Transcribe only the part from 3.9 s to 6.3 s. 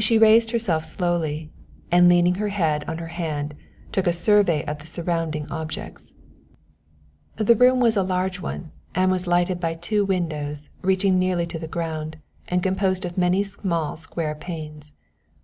took a survey of the surrounding objects.